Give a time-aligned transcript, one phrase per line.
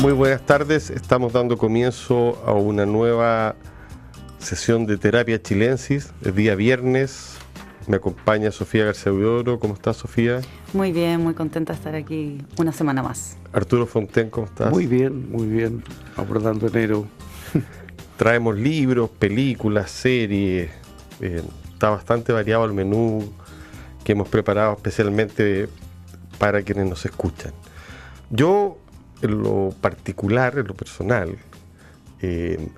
[0.00, 3.56] Muy buenas tardes, estamos dando comienzo a una nueva
[4.38, 7.36] sesión de terapia chilensis, el día viernes.
[7.88, 9.58] Me acompaña Sofía García Udoro.
[9.58, 10.40] ¿Cómo estás, Sofía?
[10.72, 13.38] Muy bien, muy contenta de estar aquí una semana más.
[13.52, 14.70] Arturo Fonten, ¿cómo estás?
[14.70, 15.82] Muy bien, muy bien.
[16.16, 17.06] Abordando enero.
[18.16, 20.70] Traemos libros, películas, series.
[21.20, 21.42] Eh,
[21.72, 23.32] está bastante variado el menú
[24.04, 25.68] que hemos preparado especialmente
[26.38, 27.52] para quienes nos escuchan.
[28.30, 28.78] Yo,
[29.22, 31.36] en lo particular, en lo personal,
[32.20, 32.68] eh,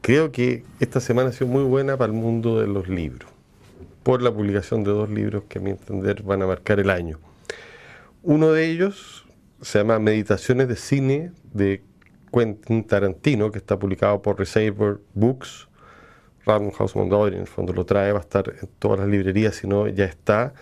[0.00, 3.30] creo que esta semana ha sido muy buena para el mundo de los libros,
[4.02, 7.18] por la publicación de dos libros que a mi entender van a marcar el año.
[8.22, 9.26] Uno de ellos
[9.60, 11.82] se llama Meditaciones de Cine de
[12.32, 15.68] Quentin Tarantino, que está publicado por Receiver Books.
[16.46, 19.54] Random House Mondadori en el fondo lo trae, va a estar en todas las librerías,
[19.56, 20.52] si no ya está.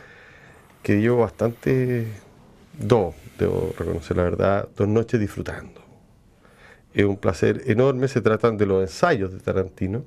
[0.82, 2.06] Que bastante,
[2.78, 5.80] dos, debo reconocer la verdad, dos noches disfrutando.
[6.94, 10.04] Es un placer enorme, se tratan de los ensayos de Tarantino,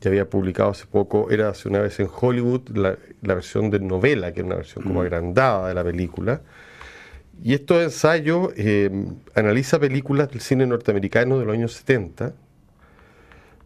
[0.00, 4.32] que había publicado hace poco, era hace una vez en Hollywood, la, versión de novela,
[4.32, 6.42] que es una versión como agrandada de la película.
[7.42, 8.90] Y estos ensayos eh,
[9.34, 12.34] analiza películas del cine norteamericano de los años 70,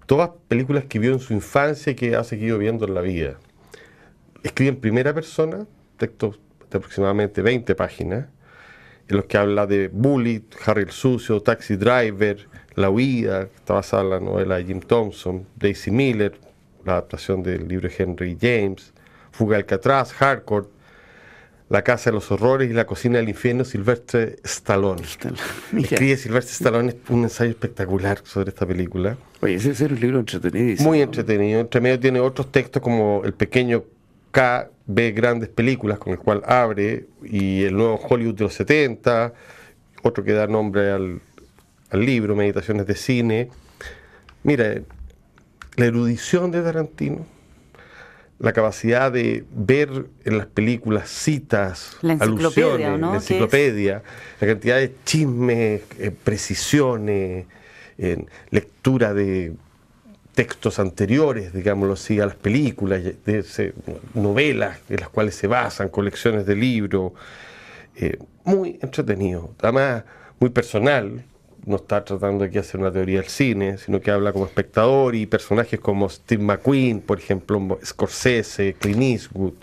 [0.06, 3.39] todas películas que vio en su infancia y que ha seguido viendo en la vida.
[4.43, 5.67] Escribe en primera persona,
[5.98, 6.39] textos
[6.70, 8.27] de aproximadamente 20 páginas,
[9.09, 13.75] en los que habla de Bullet, Harry el Sucio, Taxi Driver, La Huida, que está
[13.75, 16.39] basada en la novela de Jim Thompson, Daisy Miller,
[16.84, 18.92] la adaptación del libro de Henry James,
[19.31, 20.67] Fuga Alcatraz, Hardcore,
[21.69, 25.03] La Casa de los Horrores y La Cocina del Infierno, Silvestre Stallone.
[25.77, 29.17] Escribe Silvestre Stallone un ensayo espectacular sobre esta película.
[29.41, 30.83] Oye, ese es un libro entretenido.
[30.83, 31.61] Muy entretenido.
[31.61, 33.84] Entre medio tiene otros textos como El Pequeño
[34.31, 39.33] K ve grandes películas con el cual abre y el nuevo Hollywood de los 70,
[40.03, 41.21] otro que da nombre al,
[41.93, 43.49] libro, Meditaciones de Cine.
[44.43, 44.75] Mira,
[45.77, 47.27] la erudición de Tarantino,
[48.39, 54.03] la capacidad de ver en las películas citas, alusiones, la enciclopedia,
[54.41, 57.47] la cantidad de chismes, eh, precisiones,
[58.51, 59.55] lectura de
[60.37, 63.73] textos anteriores, digámoslo así, a las películas, de,
[64.13, 67.13] novelas en las cuales se basan, colecciones de libros,
[67.97, 70.05] eh, muy entretenido, además
[70.39, 71.25] muy personal,
[71.65, 75.15] no está tratando aquí de hacer una teoría del cine, sino que habla como espectador
[75.15, 79.55] y personajes como Steve McQueen, por ejemplo, Scorsese, Clint Eastwood.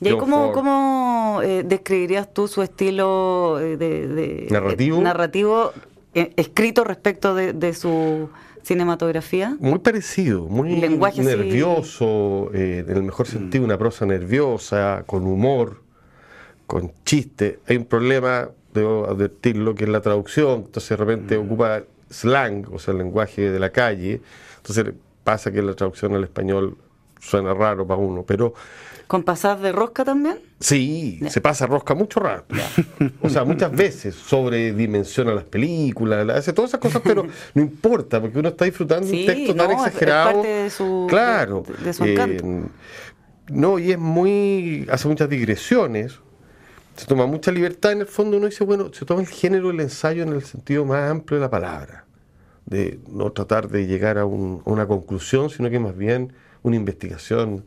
[0.00, 5.72] ¿Y cómo, cómo eh, describirías tú su estilo eh, de, narrativo, narrativo
[6.14, 8.30] escrito respecto de su
[8.66, 9.56] cinematografía?
[9.60, 15.82] Muy parecido, muy nervioso, eh, en el mejor sentido, una prosa nerviosa, con humor,
[16.66, 17.60] con chiste.
[17.68, 20.64] Hay un problema, debo advertirlo, que es la traducción.
[20.66, 21.46] Entonces de repente mm.
[21.46, 24.20] ocupa slang, o sea, el lenguaje de la calle.
[24.56, 26.76] Entonces pasa que la traducción al español
[27.20, 28.54] suena raro para uno, pero
[29.06, 30.40] ¿Con pasar de rosca también?
[30.58, 32.54] Sí, se pasa rosca mucho rato.
[33.20, 38.38] O sea, muchas veces sobredimensiona las películas, hace todas esas cosas, pero no importa, porque
[38.38, 40.28] uno está disfrutando un texto tan exagerado.
[40.28, 41.64] Es parte de su, claro.
[41.84, 42.44] De, su encanto.
[42.44, 42.62] Eh,
[43.48, 44.86] no, y es muy.
[44.90, 46.18] hace muchas digresiones.
[46.96, 47.92] Se toma mucha libertad.
[47.92, 50.84] En el fondo uno dice, bueno, se toma el género del ensayo en el sentido
[50.84, 52.06] más amplio de la palabra.
[52.64, 56.32] De no tratar de llegar a, a una conclusión, sino que más bien
[56.66, 57.64] una investigación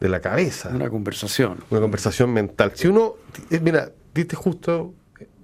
[0.00, 0.70] de la cabeza.
[0.70, 1.58] Una conversación.
[1.70, 2.72] Una conversación mental.
[2.74, 3.16] Si uno,
[3.50, 4.94] eh, mira, diste justo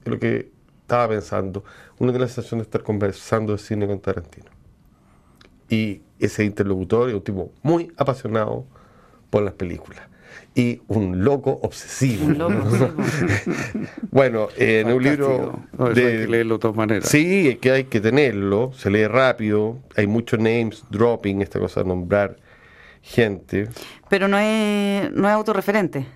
[0.05, 0.51] lo que
[0.81, 1.65] estaba pensando,
[1.99, 4.51] uno tiene la sensación de estar conversando de cine con Tarantino.
[5.69, 8.65] Y ese interlocutor es un tipo muy apasionado
[9.29, 10.03] por las películas.
[10.55, 12.27] Y un loco obsesivo.
[12.27, 12.55] Un loco
[14.11, 15.61] bueno, en un libro.
[15.79, 17.09] de, hay que leerlo de todas maneras.
[17.09, 18.73] Sí, es que hay que tenerlo.
[18.73, 19.79] Se lee rápido.
[19.95, 22.37] Hay muchos names dropping, esta cosa de nombrar
[23.05, 23.69] gente.
[24.09, 26.06] Pero no es, no es autorreferente.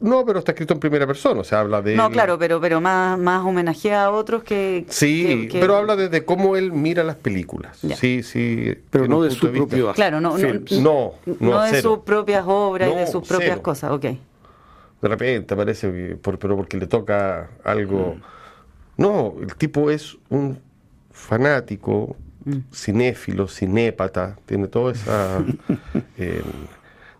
[0.00, 1.94] No, pero está escrito en primera persona, o sea, habla de...
[1.96, 4.84] No, claro, pero, pero más, más homenajea a otros que...
[4.88, 7.78] Sí, pero habla desde cómo él mira las películas.
[7.96, 8.74] Sí, sí.
[8.90, 9.92] Pero no de su propio...
[9.94, 14.02] Claro, no, no, no, de sus propias obras y de sus propias cosas, ok.
[14.02, 18.16] De repente parece que, por, pero porque le toca algo...
[18.16, 19.02] Mm.
[19.02, 20.58] No, el tipo es un
[21.10, 22.58] fanático Mm.
[22.72, 25.42] cinéfilo, cinépata, tiene toda esa,
[26.18, 26.42] eh,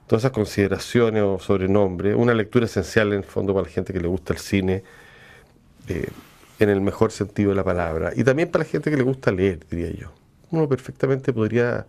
[0.06, 2.14] todas esas consideraciones o sobrenombres.
[2.16, 4.82] Una lectura esencial en el fondo para la gente que le gusta el cine,
[5.88, 6.08] eh,
[6.58, 8.12] en el mejor sentido de la palabra.
[8.14, 10.12] Y también para la gente que le gusta leer, diría yo.
[10.50, 11.86] Uno perfectamente podría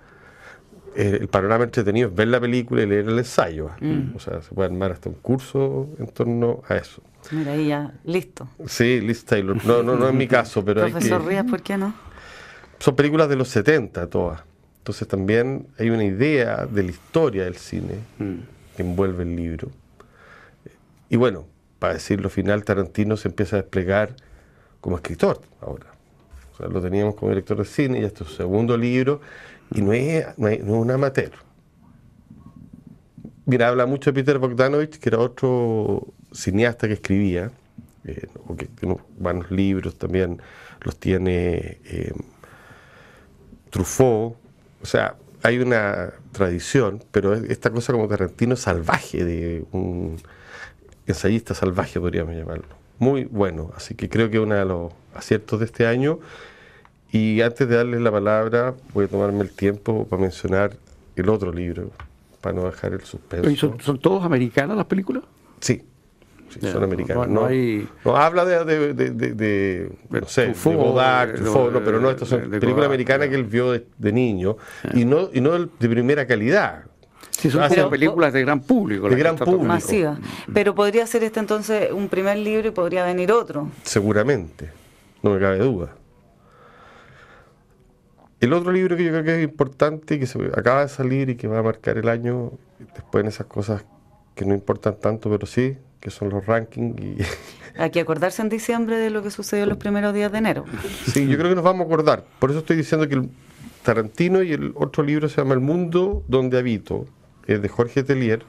[0.96, 3.72] eh, el panorama entretenido es ver la película y leer el ensayo.
[3.82, 4.16] Mm.
[4.16, 7.02] O sea, se puede armar hasta un curso en torno a eso.
[7.32, 8.48] Mira, ahí ya, listo.
[8.66, 9.64] Sí, Liz Taylor.
[9.66, 11.30] No, no, no es mi caso, pero Profesor hay que...
[11.30, 11.94] Rías, ¿por qué no?
[12.86, 14.44] Son películas de los 70 todas.
[14.78, 18.36] Entonces también hay una idea de la historia del cine mm.
[18.78, 19.72] que envuelve el libro.
[21.10, 21.48] Y bueno,
[21.80, 24.16] para decirlo final, Tarantino se empieza a desplegar
[24.82, 25.88] como escritor ahora.
[26.54, 29.20] O sea, lo teníamos como director de cine y este es su segundo libro
[29.74, 31.32] y no es, no es, un amateur.
[33.48, 37.50] Mira, habla mucho de Peter Bogdanovich, que era otro cineasta que escribía,
[38.04, 40.40] eh, o que tiene buenos libros también,
[40.82, 42.14] los tiene eh,
[43.76, 44.38] Truffaut,
[44.82, 50.16] o sea, hay una tradición, pero esta cosa como Tarantino salvaje, de un
[51.06, 52.64] ensayista salvaje podríamos llamarlo.
[53.00, 56.20] Muy bueno, así que creo que es uno de los aciertos de este año.
[57.12, 60.78] Y antes de darles la palabra, voy a tomarme el tiempo para mencionar
[61.18, 61.92] el otro libro,
[62.40, 63.76] para no dejar el suspenso.
[63.82, 65.24] ¿Son, todos americanas las películas?
[65.60, 65.84] Sí,
[66.62, 67.28] son americanos.
[67.28, 67.50] No,
[68.04, 73.30] no, habla de, de, de, no sé, de no, pero no, estas son películas americanas
[73.30, 74.58] que él vio de, niño
[74.94, 76.86] y no y no de primera calidad.
[77.32, 79.10] Sí, son películas de gran público.
[79.10, 79.64] De gran público.
[79.64, 80.18] Masiva.
[80.54, 83.70] Pero podría ser este entonces un primer libro y podría venir otro.
[83.84, 84.70] Seguramente,
[85.22, 85.96] no me cabe duda.
[88.40, 91.36] El otro libro que yo creo que es importante, que se acaba de salir y
[91.36, 92.52] que va a marcar el año,
[92.94, 93.86] después en esas cosas
[94.36, 97.02] que no importan tanto, pero sí, que son los rankings.
[97.02, 97.18] Y
[97.82, 100.66] Hay que acordarse en diciembre de lo que sucedió los primeros días de enero.
[101.08, 102.24] Sí, yo creo que nos vamos a acordar.
[102.38, 103.30] Por eso estoy diciendo que el
[103.82, 107.08] Tarantino y el otro libro se llama El mundo donde habito,
[107.48, 108.44] es de Jorge Telier,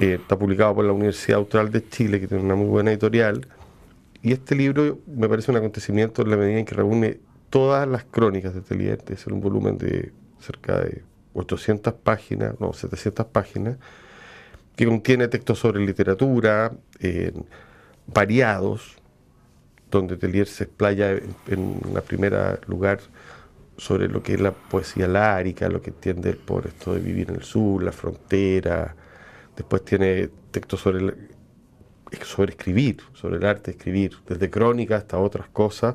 [0.00, 3.46] eh, está publicado por la Universidad Austral de Chile, que tiene una muy buena editorial.
[4.20, 8.02] Y este libro me parece un acontecimiento en la medida en que reúne todas las
[8.02, 10.10] crónicas de Telier, es un volumen de
[10.40, 11.04] cerca de
[11.34, 13.78] 800 páginas, no, 700 páginas,
[14.76, 16.72] que contiene textos sobre literatura,
[18.06, 18.96] variados,
[19.90, 23.00] donde Telier se explaya en, un primer lugar
[23.76, 27.36] sobre lo que es la poesía lárica, lo que entiende por esto de vivir en
[27.36, 28.94] el sur, la frontera.
[29.56, 31.14] Después tiene textos sobre,
[32.22, 35.94] sobre escribir, sobre el arte de escribir, desde crónicas hasta otras cosas.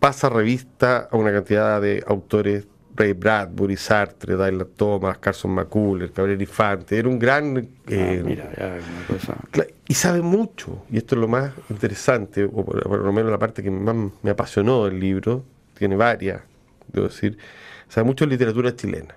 [0.00, 2.66] Pasa revista a una cantidad de autores
[3.00, 6.98] Ray Bradbury, Sartre, Dylan Thomas, Carson McCullers, Gabriel Infante.
[6.98, 7.56] Era un gran.
[7.56, 13.30] Ah, eh, y sabe mucho, y esto es lo más interesante, o por, lo menos
[13.30, 15.44] la parte que más me apasionó del libro,
[15.74, 16.42] tiene varias,
[16.92, 17.38] debo decir.
[17.88, 19.16] Sabe mucho de literatura chilena.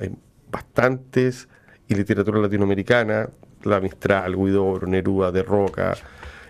[0.00, 0.16] Hay
[0.50, 1.48] bastantes,
[1.88, 3.28] y literatura latinoamericana,
[3.64, 5.94] la Mistral, Guido Neruda, De Roca,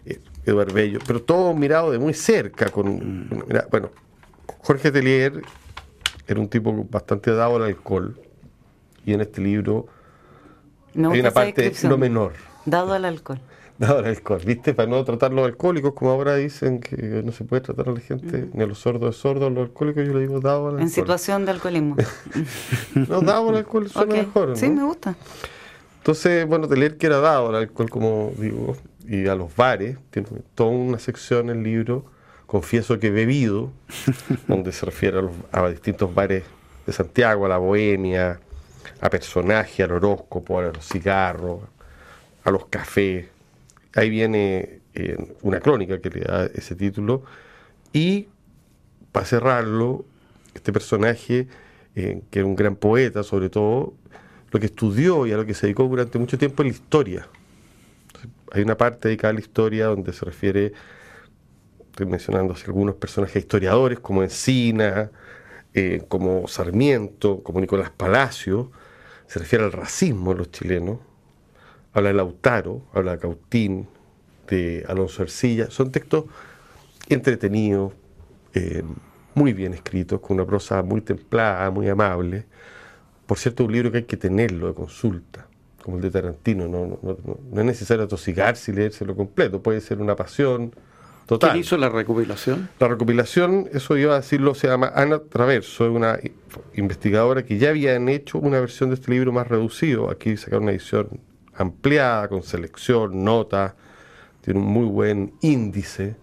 [0.04, 2.68] eh, Eduardo Bello, pero todo mirado de muy cerca.
[2.68, 3.42] con mm.
[3.70, 3.90] Bueno,
[4.60, 5.40] Jorge Telier
[6.28, 8.20] era un tipo bastante dado al alcohol.
[9.04, 9.86] Y en este libro
[10.94, 12.34] hay una parte no menor.
[12.66, 13.40] Dado al alcohol.
[13.78, 14.74] Dado al alcohol, ¿viste?
[14.74, 18.00] Para no tratar los alcohólicos, como ahora dicen que no se puede tratar a la
[18.00, 20.66] gente, ni a los sordos de sordos, a los alcohólicos, yo le digo dado al
[20.66, 20.82] alcohol.
[20.82, 21.96] En situación de alcoholismo.
[22.94, 24.48] no, dado al alcohol suena mejor.
[24.48, 24.56] ¿no?
[24.56, 25.14] Sí, me gusta.
[25.98, 28.76] Entonces, bueno, de leer que era dado al alcohol, como digo,
[29.06, 32.04] y a los bares, tiene toda una sección en el libro
[32.48, 33.70] confieso que he bebido,
[34.48, 35.20] donde se refiere
[35.52, 36.44] a, distintos bares
[36.86, 38.40] de Santiago, a la bohemia,
[39.02, 41.60] a personajes, al horóscopo, a los cigarros,
[42.42, 43.26] a los cafés.
[43.94, 47.22] Ahí viene eh, una crónica que le da ese título.
[47.92, 48.28] Y
[49.12, 50.06] para cerrarlo,
[50.54, 51.48] este personaje,
[51.96, 53.92] eh, que era un gran poeta sobre todo,
[54.50, 57.28] lo que estudió y a lo que se dedicó durante mucho tiempo es la historia.
[58.52, 60.72] Hay una parte dedicada a la historia donde se refiere
[61.98, 65.10] estoy mencionando algunos personajes historiadores como Encina,
[65.74, 68.70] eh, como Sarmiento, como Nicolás Palacio,
[69.26, 71.00] se refiere al racismo de los chilenos,
[71.92, 73.88] habla de Lautaro, habla de Cautín,
[74.46, 76.26] de Alonso Ercilla, son textos
[77.08, 77.94] entretenidos,
[78.54, 78.84] eh,
[79.34, 82.44] muy bien escritos, con una prosa muy templada, muy amable.
[83.26, 85.48] Por cierto, un libro que hay que tenerlo de consulta,
[85.82, 89.80] como el de Tarantino, no, no, no, no es necesario atosigarse y leérselo completo, puede
[89.80, 90.72] ser una pasión,
[91.36, 92.70] ¿Quién hizo la recopilación?
[92.80, 96.18] La recopilación, eso iba a decirlo, se llama Ana Traverso, es una
[96.74, 100.10] investigadora que ya habían hecho una versión de este libro más reducido.
[100.10, 101.20] Aquí sacaron una edición
[101.54, 103.74] ampliada, con selección, notas,
[104.40, 106.16] tiene un muy buen índice.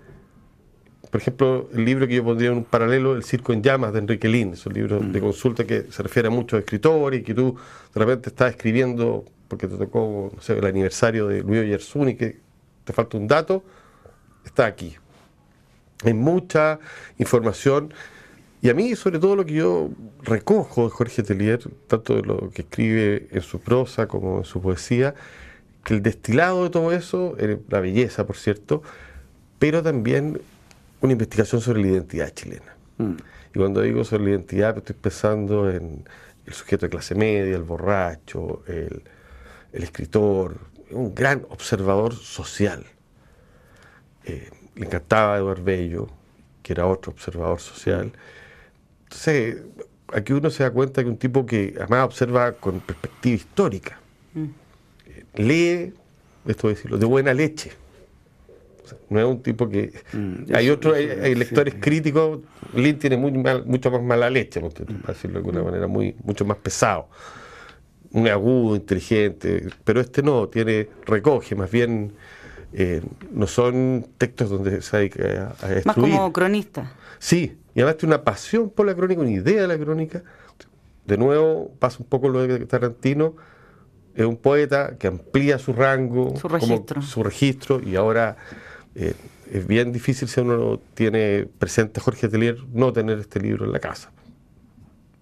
[1.12, 4.00] Por ejemplo, el libro que yo pondría en un paralelo, El Circo en Llamas, de
[4.00, 5.22] Enrique Lin, es un libro de mm.
[5.22, 7.56] consulta que se refiere a muchos escritores y que tú
[7.94, 12.16] de repente estás escribiendo porque te tocó, no sé, el aniversario de Luis Yersuni y
[12.16, 12.40] que
[12.84, 13.64] te falta un dato
[14.46, 14.96] está aquí.
[16.04, 16.80] Hay mucha
[17.18, 17.94] información
[18.66, 19.92] y a mí, sobre todo, lo que yo
[20.24, 24.60] recojo de Jorge Telier, tanto de lo que escribe en su prosa como en su
[24.60, 25.14] poesía,
[25.84, 28.82] que el destilado de todo eso, eh, la belleza, por cierto,
[29.60, 30.42] pero también
[31.02, 32.76] una investigación sobre la identidad chilena.
[32.98, 33.14] Mm.
[33.54, 36.04] Y cuando digo sobre la identidad, estoy pensando en
[36.48, 39.04] el sujeto de clase media, el borracho, el,
[39.74, 40.58] escritor,
[40.90, 42.84] un gran observador social.
[44.26, 46.08] Eh, le encantaba Eduardo Bello,
[46.62, 48.12] que era otro observador social.
[49.04, 49.58] Entonces,
[50.14, 54.00] aquí uno se da cuenta que un tipo que además observa con perspectiva histórica,
[54.34, 54.46] mm.
[55.06, 55.94] eh, lee,
[56.46, 57.72] esto decirlo, de buena leche
[59.10, 59.94] no es un tipo que.
[60.14, 62.40] Mm, hay otros, hay, lectores críticos.
[62.74, 65.66] Lin tiene muy mucho más mala leche, por decirlo de alguna mm.
[65.66, 67.08] manera, muy, mucho más pesado.
[68.12, 69.68] Un agudo, inteligente.
[69.84, 72.14] Pero este no, tiene, recoge, más bien.
[72.78, 73.02] Eh,
[73.32, 75.56] no son textos donde se hay que a
[75.86, 76.92] Más como cronista.
[77.20, 80.24] Sí, y además tiene una pasión por la crónica, una idea de la crónica.
[81.06, 83.36] De nuevo, pasa un poco lo de Tarantino.
[84.14, 88.36] Es un poeta que amplía su rango, su registro, su registro y ahora
[88.94, 89.14] eh,
[89.50, 93.72] es bien difícil si uno tiene presente a Jorge Atelier no tener este libro en
[93.72, 94.12] la casa.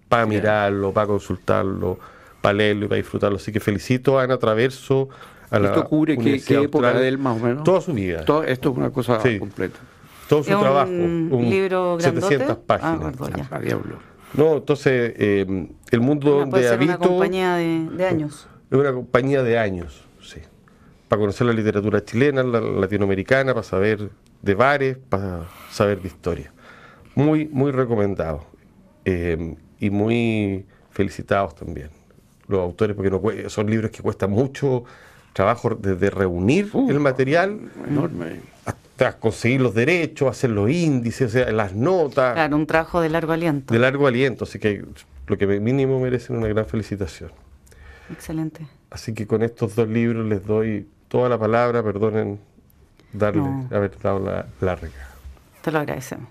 [0.08, 2.00] Para mirarlo, para consultarlo,
[2.40, 3.36] para leerlo y para disfrutarlo.
[3.36, 5.08] Así que felicito a Ana Traverso.
[5.54, 7.64] A la ¿Esto cubre qué, época de él más o menos?
[7.64, 8.20] Toda su vida.
[8.20, 9.78] esto es una cosa completa.
[10.28, 10.90] Todo su trabajo.
[10.90, 12.26] Un libro grandote?
[12.26, 13.14] 700 páginas.
[13.50, 13.60] Ah,
[14.34, 16.92] no, entonces, eh, el mundo donde habito...
[16.92, 18.48] Es una compañía de años.
[18.68, 20.04] Es una compañía de años
[21.08, 24.10] para conocer la literatura chilena, la latinoamericana, para saber
[24.42, 26.52] de bares, para saber de historia.
[27.14, 28.46] Muy, muy recomendado.
[29.04, 31.90] Eh, y muy felicitados también
[32.48, 34.84] los autores, porque no, son libros que cuestan mucho
[35.34, 38.40] trabajo desde reunir uh, el material, enorme.
[38.64, 42.32] hasta conseguir los derechos, hacer los índices, o sea, las notas.
[42.32, 43.74] Claro, un trabajo de largo aliento.
[43.74, 44.82] De largo aliento, así que
[45.26, 47.30] lo que mínimo merecen una gran felicitación.
[48.10, 48.66] Excelente.
[48.90, 52.38] Así que con estos dos libros les doy toda la palabra, perdonen
[53.12, 54.88] darle, haber dado la, larga.
[55.62, 56.28] Te lo agradecemos.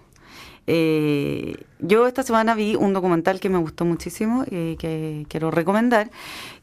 [0.67, 6.10] Eh, yo esta semana vi un documental que me gustó muchísimo y que quiero recomendar,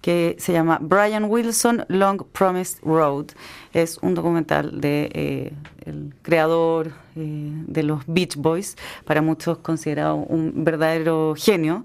[0.01, 3.27] que se llama Brian Wilson Long Promised Road.
[3.73, 5.53] Es un documental de eh,
[5.85, 11.85] el creador eh, de los Beach Boys, para muchos considerado un verdadero genio.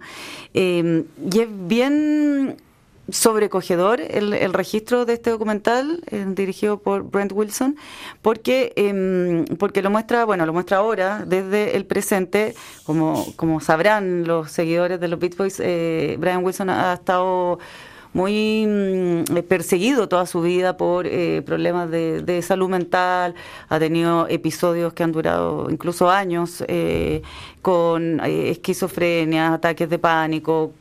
[0.53, 2.57] y es bien
[3.09, 7.75] sobrecogedor el, el, registro de este documental eh, dirigido por Brent Wilson
[8.21, 12.55] porque em, porque lo muestra bueno lo muestra ahora desde el presente.
[12.83, 17.59] Como como sabrán los seguidores de los Beat Boys eh, Brian Wilson ha estado
[18.15, 23.35] muy mm, perseguido toda su vida por eh, problemas de, salud mental,
[23.67, 27.21] ha tenido episodios que han durado incluso años eh,
[27.61, 30.71] con eh, esquizofrenia, ataques de pánico,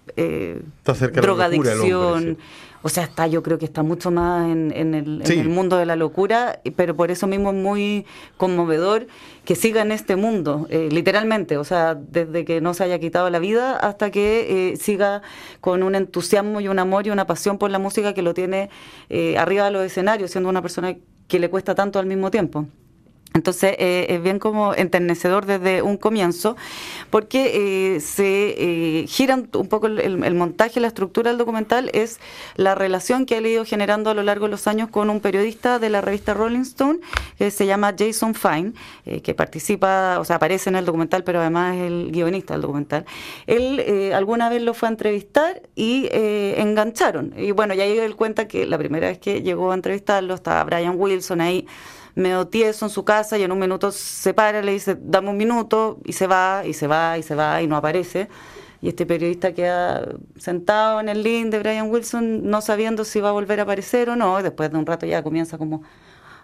[1.13, 2.39] drogadicción.
[2.87, 6.61] O sea, está, yo creo que está mucho más en, el, mundo de la locura,
[6.77, 8.05] pero por eso mismo es muy
[8.37, 9.07] conmovedor
[9.47, 13.31] que siga en este mundo, eh, literalmente, o sea, desde que no se haya quitado
[13.31, 15.23] la vida hasta que eh, siga
[15.63, 18.69] con un entusiasmo y un amor y una pasión por la música que lo tiene
[19.09, 20.95] eh, arriba de los escenarios, siendo una persona
[21.27, 22.67] que le cuesta tanto al mismo tiempo.
[23.37, 26.57] Entonces eh, es bien como enternecedor desde un comienzo,
[27.11, 32.21] porque eh, se eh, gira un poco el, montaje, la estructura del documental es
[32.55, 35.81] la relación que ha ido generando a lo largo de los años con un periodista
[35.81, 37.01] de la revista Rolling Stone
[37.37, 38.73] que se llama Jason Fine,
[39.21, 43.05] que participa, o sea, aparece en el documental, pero además es el guionista del documental.
[43.49, 47.35] Él alguna vez lo fue a entrevistar y engancharon.
[47.37, 50.63] Y bueno, ya ahí él cuenta que la primera vez que llegó a entrevistarlo estaba
[50.63, 51.67] Brian Wilson ahí
[52.15, 55.37] medio tieso en su casa y en un minuto se para, le dice, dame un
[55.37, 58.29] minuto, y se va, y se va, y se va, y no aparece.
[58.81, 60.07] Y este periodista queda
[60.37, 64.11] sentado en el link de Brian Wilson, no sabiendo si va a volver a aparecer
[64.11, 64.43] o no.
[64.43, 65.83] Después de un rato ya comienza como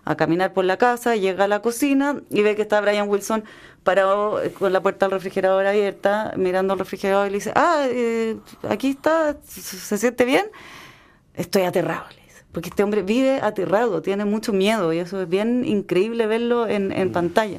[0.04, 3.44] a caminar por la casa, llega a la cocina y ve que está Brian Wilson
[3.84, 7.84] parado eh, con la puerta del refrigerador abierta, mirando el refrigerador y le dice, ah,
[7.88, 10.46] eh, aquí está, ¿se siente bien?
[11.34, 12.19] Estoy aterrado
[12.52, 16.92] porque este hombre vive aterrado, tiene mucho miedo y eso es bien increíble verlo en,
[16.92, 17.12] en mm.
[17.12, 17.58] pantalla.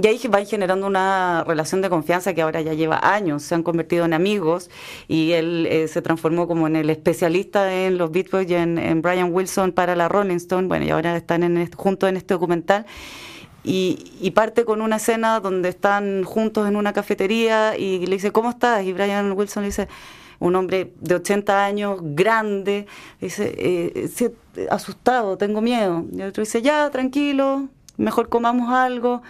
[0.00, 3.64] Y ahí van generando una relación de confianza que ahora ya lleva años, se han
[3.64, 4.70] convertido en amigos
[5.08, 9.02] y él eh, se transformó como en el especialista en los Beat Boys y en,
[9.02, 12.86] Brian Wilson para la Rolling Stone, bueno, y ahora están en juntos en este documental.
[13.64, 18.30] Y, y, parte con una escena donde están juntos en una cafetería y le dice,
[18.30, 18.84] ¿cómo estás?
[18.84, 19.88] Y Brian Wilson le dice,
[20.40, 22.86] un hombre de 80 años, grande,
[23.20, 24.08] dice, eh,
[24.70, 26.04] asustado, tengo miedo.
[26.12, 29.22] Y el otro dice, ya, tranquilo, mejor comamos algo.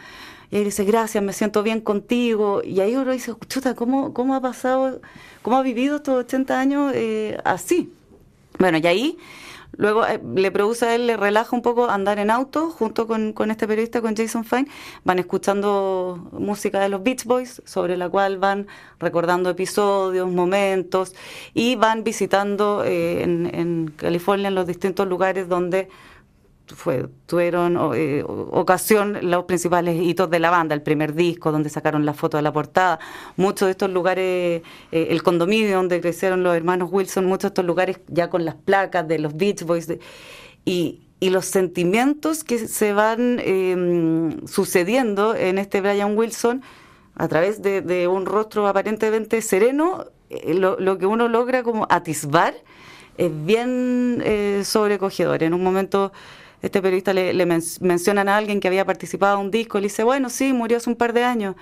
[0.51, 2.63] Y él dice, gracias, me siento bien contigo.
[2.65, 5.01] Y ahí uno dice, chuta, ¿cómo, cómo ha pasado,
[5.43, 7.93] cómo ha vivido estos 80 años eh, así?
[8.59, 9.19] Bueno, y ahí
[9.79, 13.33] Luego eh, le produce a él, le relaja un poco andar en auto junto con,
[13.33, 14.67] con, este periodista, con Jason Fine.
[15.05, 18.67] Van escuchando música de los Beach Boys, sobre la cual van
[18.99, 21.15] recordando episodios, momentos,
[21.55, 25.89] y van visitando eh, en, en California, en los distintos lugares donde
[26.75, 32.05] fue, tuvieron eh, ocasión los principales hitos de la banda, el primer disco donde sacaron
[32.05, 32.99] la foto de la portada,
[33.37, 37.65] muchos de estos lugares, eh, el condominio donde crecieron los hermanos Wilson, muchos de estos
[37.65, 39.89] lugares ya con las placas de los Beach Boys
[40.65, 46.63] y, los sentimientos que se van em, sucediendo en este Brian Wilson
[47.17, 52.55] a través de, un rostro aparentemente sereno, eh, lo, lo, que uno logra como atisbar
[53.17, 54.23] es bien
[54.63, 55.43] sobrecogedor.
[55.43, 56.13] En un momento
[56.63, 59.87] este periodista le, le mencionan a alguien que había participado en un disco, y le
[59.89, 61.55] dice, bueno, sí, murió hace un par de años.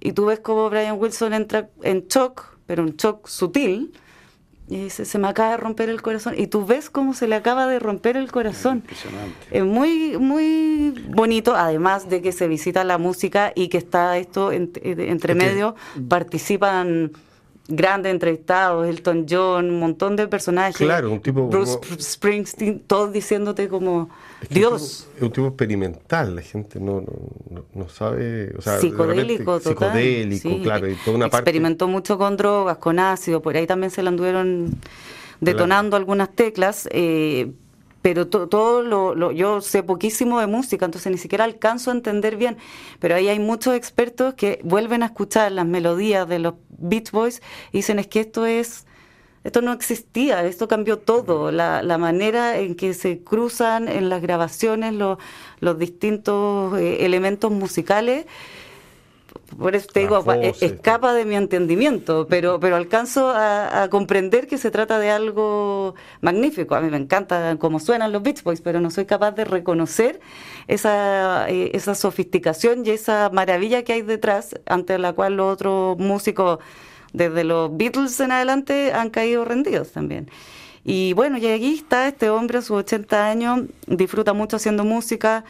[0.00, 3.92] Y tú ves cómo Brian Wilson entra en shock, pero un shock sutil,
[4.66, 6.34] y dice, se me acaba de romper el corazón.
[6.38, 8.82] Y tú ves cómo se le acaba de romper el corazón.
[9.50, 14.52] Es muy, muy bonito, además de que se visita la música y que está esto
[14.52, 15.74] entre medio,
[16.08, 17.12] participan
[17.68, 20.76] grandes entrevistados, Elton John, un montón de personajes.
[20.76, 21.48] Claro, un tipo.
[21.48, 24.10] Bruce Springsteen, todos diciéndote como
[24.50, 25.08] Dios.
[25.16, 27.02] Es un, tipo, experimental, la gente no,
[27.50, 28.52] no, no sabe.
[28.80, 29.92] psicodélico, total.
[29.92, 30.90] Psicodélico, claro.
[30.90, 34.70] Y toda una Experimentó mucho con drogas, con ácido, por ahí también se le anduvieron
[35.40, 36.88] detonando algunas teclas.
[36.92, 37.52] Eh,
[38.04, 42.58] pero todo lo, yo sé poquísimo de música, entonces ni siquiera alcanzo a entender bien,
[43.00, 47.40] pero ahí hay muchos expertos que vuelven a escuchar las melodías de los Beach Boys
[47.72, 48.84] y dicen es que esto es,
[49.42, 54.20] esto no existía, esto cambió todo, la, la manera en que se cruzan en las
[54.20, 55.16] grabaciones los,
[55.60, 58.26] los distintos eh, elementos musicales
[59.58, 64.58] por eso te digo, e-, escapa de mi entendimiento, pero, pero alcanzo a, comprender que
[64.58, 66.74] se trata de algo magnífico.
[66.74, 70.20] A mí me encanta cómo suenan los Beach Boys, pero no soy capaz de reconocer
[70.68, 75.98] esa, eh, esa sofisticación y esa maravilla que hay detrás, ante la cual los otros
[75.98, 76.58] músicos,
[77.12, 80.28] desde los Beatles en adelante, han caído rendidos también.
[80.84, 85.44] Y bueno, y aquí está este hombre a sus 80 años, disfruta mucho haciendo música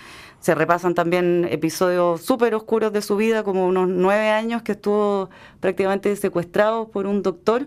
[0.44, 5.30] se repasan también episodios súper oscuros de su vida, como unos nueve años que estuvo
[5.58, 7.66] prácticamente secuestrado por un doctor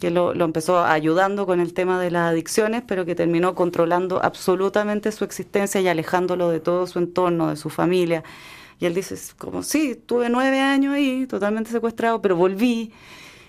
[0.00, 5.12] que lo, empezó ayudando con el tema de las adicciones, pero que terminó controlando absolutamente
[5.12, 8.24] su existencia y alejándolo de todo su entorno, de su familia.
[8.80, 12.90] Y él dice, como, sí, tuve nueve años ahí, totalmente secuestrado, pero volví.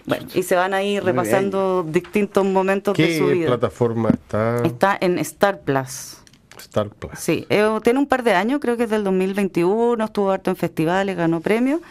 [0.06, 3.36] Bueno, y se van ahí repasando distintos momentos de su vida.
[3.36, 4.64] ¿Qué plataforma está?
[4.64, 6.18] Está en Star Plus.
[6.62, 7.12] Star Plus.
[7.18, 10.56] Sí, eh, tiene un par de años, creo que es del 2021, estuvo harto en
[10.56, 11.82] festivales, ganó premios.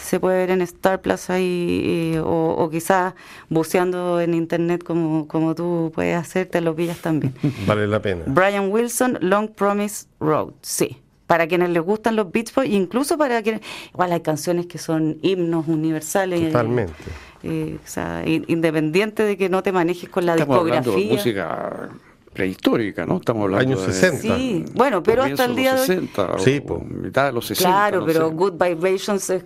[0.00, 3.14] Se puede ver en Star Plus ahí, eh, o, quizás
[3.48, 7.34] buceando en internet como, como tú puedes hacer, te lo pillas también.
[7.66, 8.24] Vale la pena.
[8.26, 13.42] Brian Wilson, Long Promise Road, sí para quienes les gustan los Beach Boys, incluso para
[13.42, 13.60] quienes,
[13.92, 16.40] igual hay canciones que son himnos universales.
[16.52, 16.94] Totalmente.
[17.42, 20.92] Eh, o sea, independiente de que no te manejes con la discografía.
[20.92, 21.90] de música
[22.36, 23.16] prehistórica, ¿no?
[23.16, 24.36] Estamos hablando años 60.
[24.36, 27.68] Sí, bueno, pero hasta el día de 60, sí, o, mitad de los 60.
[27.68, 29.44] Claro, pero Good Vibrations es,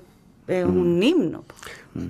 [0.49, 1.03] un mm.
[1.03, 1.45] himno.
[1.95, 2.07] Mm.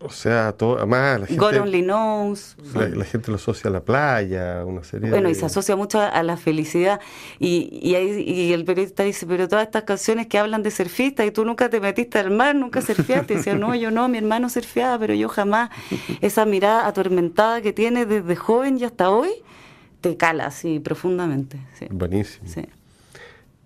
[0.00, 2.56] O sea, todo, además la gente, God Only Knows.
[2.74, 6.22] La, gente lo asocia a la playa, una serie Bueno, y se asocia mucho a,
[6.22, 7.00] la felicidad.
[7.40, 11.32] Y, y, y, el periodista dice, pero todas estas canciones que hablan de surfistas y
[11.32, 13.34] tú nunca te metiste al mar, nunca surfeaste.
[13.34, 15.70] Y decía, no, yo no, mi hermano surfeaba, pero yo jamás.
[16.20, 19.30] Esa mirada atormentada que tiene desde joven y hasta hoy,
[20.00, 21.58] te cala así profundamente.
[21.90, 22.46] Buenísimo.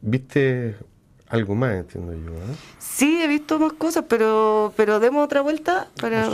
[0.01, 0.75] ¿Viste
[1.29, 2.33] algo más, entiendo yo?
[2.33, 2.57] ¿eh?
[2.79, 6.29] Sí, he visto más cosas, pero, pero demos otra vuelta para,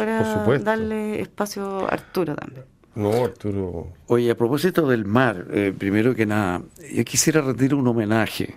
[0.59, 2.65] darle espacio a Arturo también.
[2.95, 3.93] No, Arturo.
[4.07, 8.57] Oye, a propósito del mar, eh, primero que nada, yo quisiera rendir un homenaje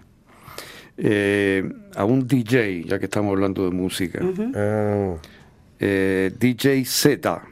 [0.98, 4.20] eh, a un DJ, ya que estamos hablando de música.
[4.56, 5.16] Ah.
[5.80, 7.51] DJ Z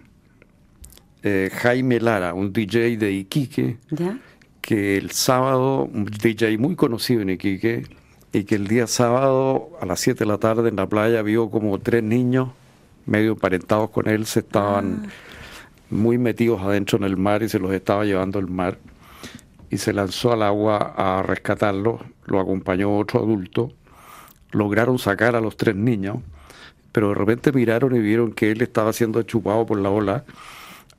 [1.24, 3.78] eh, Jaime Lara, un DJ de Iquique,
[4.62, 7.84] que el sábado, un DJ muy conocido en Iquique,
[8.32, 11.50] y que el día sábado a las 7 de la tarde en la playa vio
[11.50, 12.50] como tres niños
[13.10, 15.10] medio emparentados con él se estaban ah.
[15.90, 18.78] muy metidos adentro en el mar y se los estaba llevando el mar
[19.72, 23.72] y se lanzó al agua a rescatarlos, lo acompañó otro adulto,
[24.52, 26.18] lograron sacar a los tres niños,
[26.92, 30.26] pero de repente miraron y vieron que él estaba siendo chupado por la ola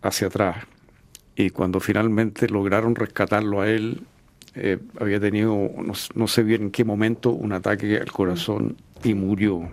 [0.03, 0.65] hacia atrás.
[1.37, 4.03] Y cuando finalmente lograron rescatarlo a él,
[4.55, 5.71] eh, había tenido,
[6.15, 9.71] no, sé bien en qué momento, un ataque al corazón y murió.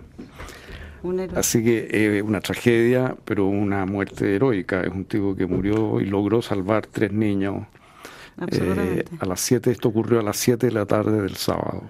[1.34, 4.82] Así que es una tragedia, pero una muerte heroica.
[4.82, 7.66] Es un tipo que murió y logró salvar tres niños
[8.52, 11.82] Eh, a las 7, esto ocurrió a las 7 de la tarde del sábado.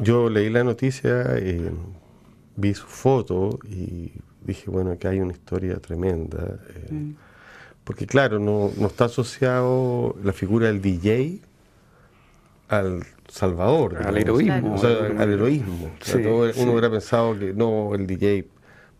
[0.00, 1.70] Yo leí la noticia, eh,
[2.56, 4.10] vi su foto y
[4.42, 6.58] dije, bueno, que hay una historia tremenda.
[6.74, 7.14] Eh, mm.
[7.84, 11.40] Porque claro, no, no está asociado la figura del DJ
[12.68, 13.98] al Salvador.
[14.04, 14.76] Al heroísmo.
[14.82, 15.90] al heroísmo.
[16.56, 18.46] uno hubiera pensado que no, el DJ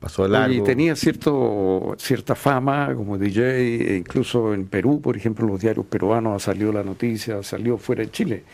[0.01, 0.55] pasó el largo.
[0.55, 5.87] Y tenía cierto, cierta fama como DJ, e incluso en Perú, por ejemplo, los diarios
[5.87, 8.45] peruanos ha salido la noticia, salió fuera de Chile.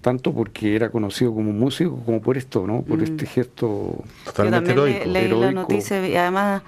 [0.00, 2.82] Tanto porque era conocido como músico como por esto, ¿no?
[2.82, 3.04] Por mm.
[3.04, 5.04] este gesto totalmente heroico.
[5.06, 6.62] leí la noticia y además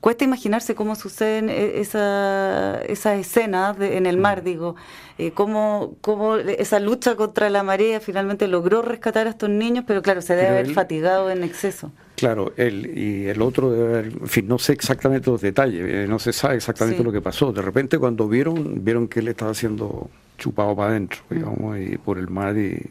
[0.00, 4.76] cuesta imaginarse cómo suceden esas esa escenas en el mar, digo,
[5.18, 10.02] eh, cómo, cómo, esa lucha contra la marea finalmente logró rescatar a estos niños, pero
[10.02, 11.90] claro, se debe haber fatigado en exceso.
[12.16, 16.06] Claro, él y el otro debe haber, en fin, no sé exactamente los detalles, eh,
[16.08, 17.52] no se sabe exactamente lo que pasó.
[17.52, 21.34] De repente cuando vieron, vieron que él estaba siendo chupado para adentro, mm.
[21.34, 22.90] digamos, y por el mar y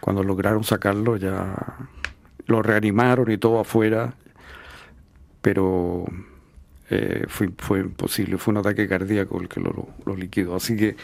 [0.00, 1.56] cuando lograron sacarlo ya
[2.46, 4.14] lo reanimaron y todo afuera
[5.46, 6.04] pero
[6.90, 10.56] eh, fue, fue imposible, fue un ataque cardíaco el que lo, lo, liquidó.
[10.56, 10.96] Así que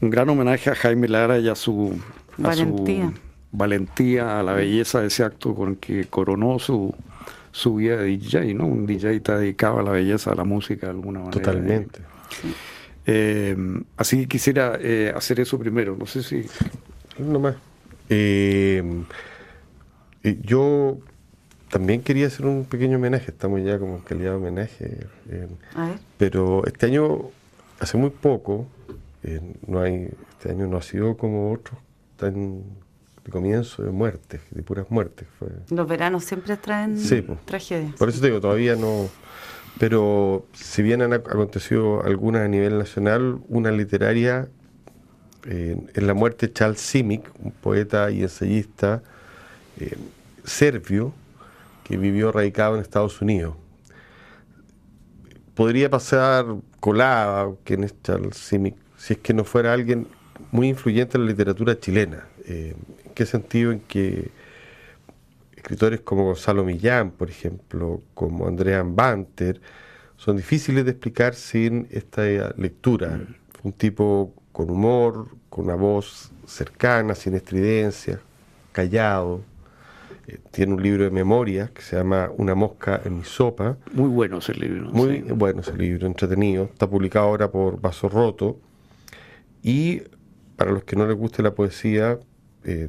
[0.00, 2.00] un gran homenaje a Jaime Lara y a su
[2.38, 3.12] valentía,
[3.50, 6.94] valentía a la belleza de ese acto con que coronó su,
[7.50, 8.64] su vida de DJ, ¿no?
[8.64, 11.42] Un DJ está dedicado a la belleza, a la música de alguna manera.
[11.42, 12.00] Totalmente.
[13.04, 13.54] Eh,
[13.98, 16.46] así que quisiera eh, hacer eso primero, no sé si...
[17.18, 17.56] No más.
[20.22, 20.98] yo
[21.72, 25.06] también quería hacer un pequeño homenaje, estamos ya como en calidad de homenaje.
[26.18, 27.30] pero este año,
[27.80, 28.66] hace muy poco,
[29.66, 31.80] no hay, este año no ha sido como otros
[32.18, 32.62] tan
[33.24, 35.26] de comienzo de muertes, de puras muertes.
[35.70, 36.98] Los veranos siempre traen
[37.46, 37.94] tragedias.
[37.96, 39.08] Por eso te digo, todavía no.
[39.78, 44.46] Pero si bien han acontecido algunas a nivel nacional, una literaria,
[45.46, 49.02] en la muerte de Charles Simic, un poeta y ensayista
[49.80, 49.96] eh,
[50.44, 51.14] serbio,
[51.84, 53.56] que vivió radicado en Estados Unidos.
[55.54, 56.46] Podría pasar
[56.80, 60.06] colada que es Charles Simic si es que no fuera alguien
[60.52, 62.26] muy influyente en la literatura chilena.
[62.46, 63.72] Eh, ¿En qué sentido?
[63.72, 64.30] En que
[65.56, 69.60] escritores como Gonzalo Millán, por ejemplo, como Andrea Banter,
[70.16, 72.22] son difíciles de explicar sin esta
[72.56, 73.20] lectura.
[73.64, 78.20] Un tipo con humor, con una voz cercana, sin estridencia,
[78.70, 79.40] callado,
[80.26, 83.76] eh, tiene un libro de memoria que se llama Una mosca en mi sopa.
[83.92, 84.90] Muy bueno ese libro.
[84.90, 86.64] Muy bueno ese libro, entretenido.
[86.64, 88.58] Está publicado ahora por Vaso Roto.
[89.62, 90.02] Y
[90.56, 92.18] para los que no les guste la poesía,
[92.64, 92.88] eh,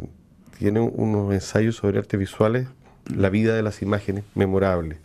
[0.57, 2.67] tiene unos ensayos sobre artes visuales,
[3.13, 4.97] la vida de las imágenes, memorable.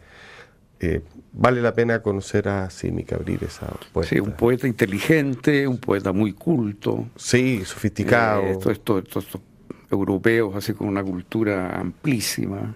[0.80, 4.10] Eh, vale la pena conocer a Simic, abrir esa poeta.
[4.10, 7.08] Sí, un poeta inteligente, un poeta muy culto.
[7.16, 8.42] Sí, sofisticado.
[8.44, 9.40] esto, esto, esto,
[9.90, 12.74] europeos, así con una cultura amplísima.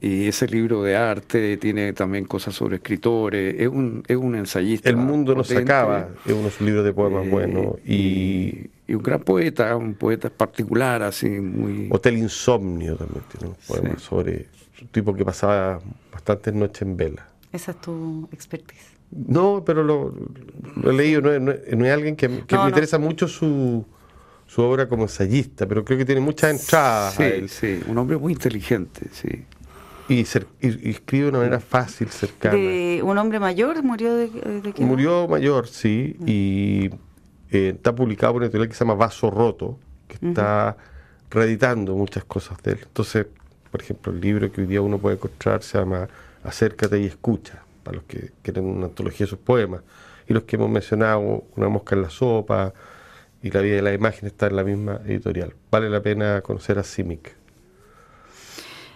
[0.00, 4.90] Y ese libro de arte tiene también cosas sobre escritores, es un, es un ensayista.
[4.90, 7.76] El mundo no se acaba, es uno de sus libros de poemas eh, buenos.
[7.86, 11.86] Y, y, un gran poeta, un poeta particular, así muy...
[11.88, 14.46] Hotel Insomnio también tiene un poema sobre
[14.80, 15.80] un tipo que pasaba
[16.12, 17.28] bastantes noches en vela.
[17.52, 18.92] Esa es tu expertise.
[19.12, 20.14] No, pero lo,
[20.84, 23.84] he leído, no, es alguien que, me interesa mucho su
[24.52, 27.14] su obra como ensayista, pero creo que tiene muchas entradas.
[27.14, 29.46] Sí, sí, un hombre muy inteligente, sí.
[30.08, 30.20] Y,
[30.90, 32.54] escribe de una manera fácil, cercana.
[33.02, 34.28] ¿Un hombre mayor murió de,
[34.74, 36.24] qué Murió mayor, sí, mm.
[36.26, 36.90] y
[37.50, 40.76] eh, está publicado por una editorial que se llama Vaso Roto, que está
[41.30, 42.80] reeditando muchas cosas de él.
[42.82, 43.26] Entonces,
[43.70, 46.08] por ejemplo, el libro que hoy día uno puede encontrar se llama
[46.44, 49.80] Acércate y escucha, para los que quieren una antología de sus poemas.
[50.28, 52.74] Y los que hemos mencionado, Una mosca en la sopa,
[53.42, 55.54] y la imagen está en la misma editorial.
[55.70, 57.36] Vale la pena conocer a Simic.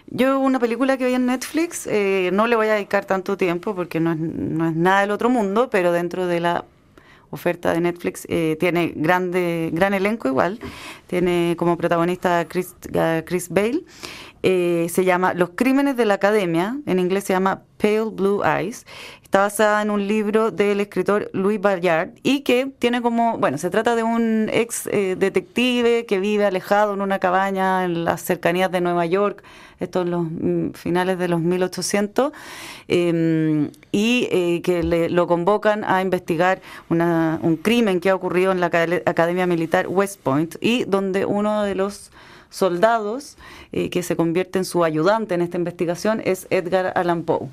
[0.09, 3.75] Yo una película que vi en Netflix, eh, no le voy a dedicar tanto tiempo
[3.75, 6.63] porque no es, no es nada del otro mundo, pero dentro de la
[7.29, 10.59] oferta de Netflix eh, tiene grande, gran elenco igual.
[11.07, 12.75] Tiene como protagonista a Chris,
[13.25, 13.83] Chris Bale.
[14.43, 18.85] Eh, se llama Los Crímenes de la Academia, en inglés se llama Pale Blue Eyes.
[19.23, 23.69] Está basada en un libro del escritor Louis Bayard y que tiene como, bueno, se
[23.69, 28.71] trata de un ex eh, detective que vive alejado en una cabaña en las cercanías
[28.71, 29.43] de Nueva York,
[29.79, 32.31] esto en los mm, finales de los 1800,
[32.87, 38.61] em, y eh, que le, lo convocan a investigar un crimen que ha ocurrido en
[38.61, 42.11] la Academia Militar West Point y donde uno de los
[42.49, 43.37] soldados
[43.71, 47.49] eh, que se convierte en su ayudante en esta investigación es Edgar Allan Poe.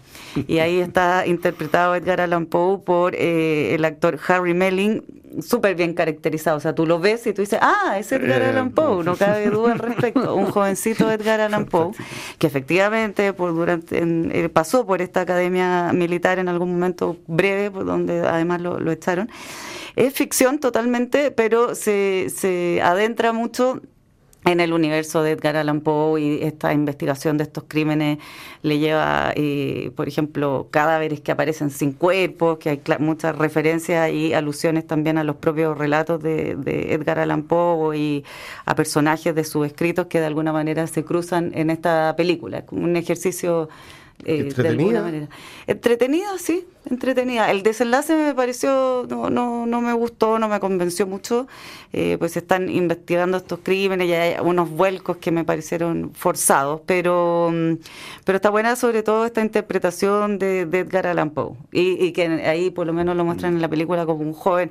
[0.46, 5.02] Y ahí está interpretado Edgar Allan Poe por eh, el actor Harry Melling,
[5.40, 6.57] súper bien caracterizado.
[6.57, 9.16] O sea, tú lo ves y tú dices, ah, es Edgar eh, Allan Poe, no
[9.16, 10.35] cabe duda al respecto.
[10.35, 11.92] Un jovencito Edgar Allan Poe,
[12.38, 18.20] que efectivamente por durante pasó por esta academia militar en algún momento breve, por donde
[18.20, 19.30] además lo, lo echaron.
[19.96, 23.80] Es ficción totalmente, pero se, se adentra mucho
[24.44, 28.18] en el universo de Edgar Allan Poe y esta investigación de estos crímenes
[28.62, 34.35] le lleva, eh, por ejemplo, cadáveres que aparecen sin cuerpos, que hay muchas referencias y
[34.35, 38.24] alusiones también a los propios relatos de, de, Edgar Allan Poe y
[38.66, 42.59] a personajes de sus escritos que de alguna manera se cruzan en esta película.
[42.59, 43.68] Es como un ejercicio
[44.24, 45.28] eh, de alguna manera.
[45.66, 47.50] Entretenida, sí, entretenida.
[47.50, 51.46] El desenlace me pareció, no, no, no me gustó, no me convenció mucho,
[51.92, 57.50] eh, pues están investigando estos crímenes y hay unos vuelcos que me parecieron forzados, pero,
[57.52, 57.74] mm,
[58.24, 62.86] pero está buena sobre todo esta interpretación de, Edgar Allan Poe y, que ahí por
[62.86, 64.70] lo menos lo muestran en la película como un joven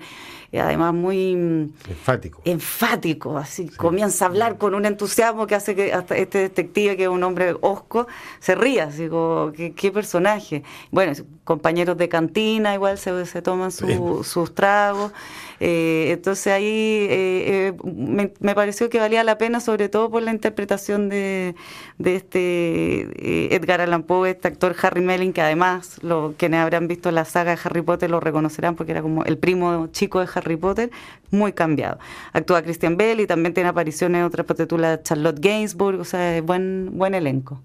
[0.51, 2.41] y además muy mm, enfático.
[2.45, 7.03] Enfático, así comienza a hablar con un entusiasmo que hace que hasta este detective, que
[7.03, 8.05] es un hombre osco,
[8.39, 10.61] se ría, así como, qué, qué personaje.
[10.91, 15.11] Bueno, compañeros de cantina igual se, se toman sus tragos.
[15.59, 20.31] Eh, entonces ahí eh, eh, me, pareció que valía la pena, sobre todo por la
[20.31, 21.55] interpretación de,
[21.97, 27.11] de este Edgar Allan Poe, este actor Harry Melling, que además lo, quienes habrán visto
[27.11, 30.57] la saga de Harry Potter lo reconocerán porque era como el primo chico de Harry
[30.57, 30.91] Potter,
[31.31, 31.97] muy cambiado.
[32.33, 36.89] Actúa Christian Bell y también tiene apariciones en otra titula Charlotte Gainsbourg, o sea, buen,
[36.93, 37.61] buen elenco.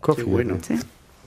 [0.00, 0.58] Coffee, bueno.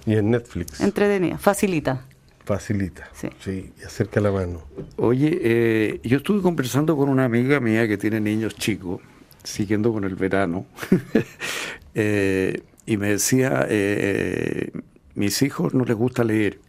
[0.10, 0.82] Y en Netflix.
[0.82, 2.04] Entretenida, facilita.
[2.44, 3.08] Facilita.
[3.14, 3.72] Sí.
[3.80, 4.64] y acerca la mano.
[4.96, 9.02] Oye, eh, yo estuve conversando con una amiga mía que tiene niños chicos,
[9.44, 10.66] siguiendo con el verano,
[11.94, 14.72] eh, y me decía, eh,
[15.14, 16.60] mis hijos no les gusta leer,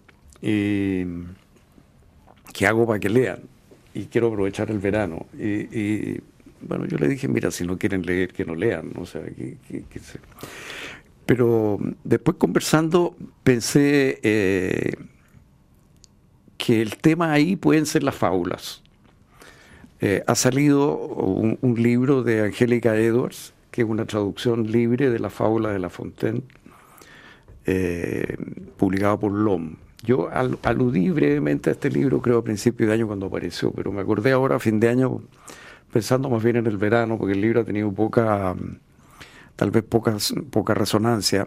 [0.42, 1.06] y
[2.52, 3.38] ¿qué hago para que lean?
[3.94, 5.24] Y quiero aprovechar el verano.
[5.32, 6.20] Y,
[6.60, 9.56] bueno, yo le dije, mira, si no quieren leer, que no lean, o sea, que,
[11.30, 13.14] Pero después conversando
[13.44, 14.18] pensé
[16.58, 18.82] que el tema ahí pueden ser las fábulas.
[20.00, 25.30] Eh, ha salido un, libro de Angélica Edwards, que es una traducción libre de la
[25.30, 26.42] fábula de La Fontaine,
[27.64, 28.36] eh,
[28.76, 29.76] publicado por LOM.
[30.02, 30.30] Yo
[30.64, 34.32] aludí brevemente a este libro, creo, a principio de año cuando apareció, pero me acordé
[34.32, 35.20] ahora, a fin de año,
[35.92, 38.56] pensando más bien en el verano, porque el libro ha tenido poca,
[39.60, 40.16] tal vez poca,
[40.48, 41.46] poca resonancia.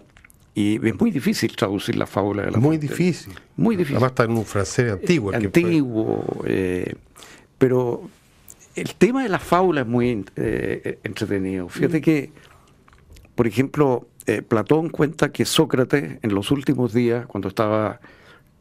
[0.54, 3.34] Y es muy difícil traducir la fábula de la Muy difícil.
[3.58, 3.96] Muy difícil.
[3.96, 5.34] Además está en un francés antiguo.
[5.34, 6.44] Antiguo.
[6.46, 6.94] Eh,
[7.58, 8.08] pero
[8.76, 11.70] el tema de la fábula es muy eh, entretenido.
[11.70, 12.02] Fíjate mm.
[12.04, 12.32] que,
[13.34, 18.00] por ejemplo, eh, Platón cuenta que Sócrates en los últimos días, cuando estaba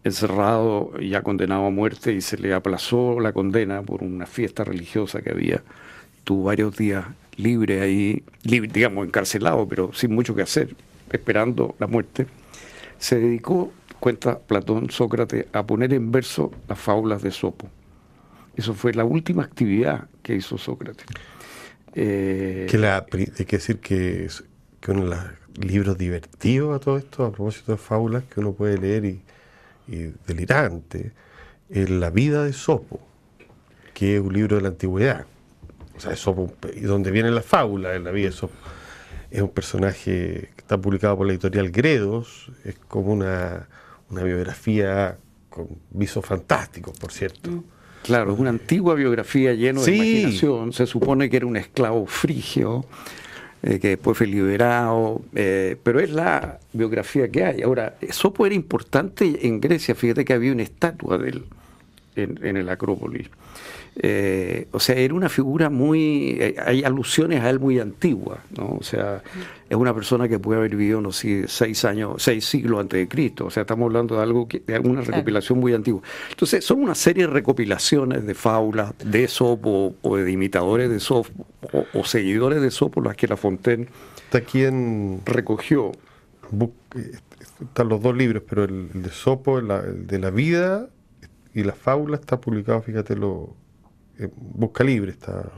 [0.03, 4.65] encerrado y ya condenado a muerte y se le aplazó la condena por una fiesta
[4.65, 5.63] religiosa que había,
[6.25, 7.05] tuvo varios días
[7.37, 10.75] libre ahí, libre, digamos, encarcelado, pero sin mucho que hacer
[11.11, 12.27] esperando la muerte,
[12.99, 17.69] se dedicó, cuenta Platón, Sócrates, a poner en verso las fábulas de Sopo.
[18.57, 21.07] Eso fue la última actividad que hizo Sócrates.
[21.95, 24.29] Eh, que la, hay que decir que,
[24.89, 25.19] uno de los
[25.59, 29.21] libros divertidos a todo esto, a propósito de fábulas que uno puede leer y,
[30.27, 31.13] delirante,
[31.69, 33.01] es La vida de Sopo,
[33.95, 35.27] que es un libro de la antigüedad.
[35.97, 38.55] O sea, Sopo, y donde viene la fábula de la vida de Sopo
[39.33, 43.67] es un personaje que está publicado por la editorial Gredos, es como una,
[44.11, 45.17] biografía
[45.49, 47.51] con visos fantásticos, por cierto.
[47.51, 47.65] Mm.
[48.03, 50.73] Claro, es una antigua biografía llena de imaginación.
[50.73, 52.85] Se supone que era un esclavo frigio,
[53.63, 57.63] eh, que después fue liberado, eh, pero es la biografía que hay.
[57.63, 61.45] Ahora, Sopo era importante en Grecia, fíjate que había una estatua de él
[62.17, 63.31] en, en el Acrópolis.
[63.97, 68.79] Eh, o sea, era una figura muy, eh, hay alusiones a él muy antiguas, ¿no?
[68.81, 69.23] O sea,
[69.69, 73.09] es una persona que puede haber vivido, no sé, seis años, seis siglos antes de
[73.09, 73.47] Cristo.
[73.47, 76.01] O sea, estamos hablando de algo que, de alguna recopilación muy antigua.
[76.31, 81.47] Entonces, son una serie de recopilaciones de fábulas de Sopo o de imitadores de Sopo
[81.93, 83.89] o, seguidores de Sopo, las que La Fontaine
[84.25, 84.65] Está aquí
[85.27, 85.93] recogió.
[87.61, 90.89] Están los dos libros, pero el, de Sopo, el, de la vida
[91.53, 93.62] y la fábula está publicado, fíjate lo eh,
[94.37, 95.51] busca libre, está,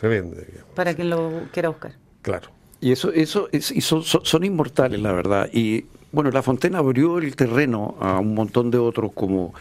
[0.00, 0.46] se vende.
[0.74, 1.92] Para quien lo quiera buscar.
[2.22, 2.50] Claro.
[2.80, 5.48] Y eso, eso es, y son, son, inmortales, la verdad.
[5.52, 9.54] Y bueno, La Fontena abrió el terreno a un montón de otros como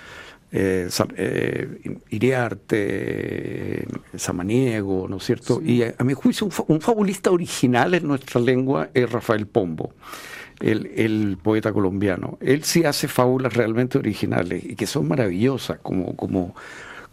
[0.51, 5.61] eh, eh, Iriarte, Samaniego, ¿no es cierto?
[5.63, 9.93] Y a, mi juicio un, fabulista original en nuestra lengua es Rafael Pombo.
[10.59, 12.37] El, el, poeta colombiano.
[12.39, 16.55] Él sí hace fábulas realmente originales y que son maravillosas como, como,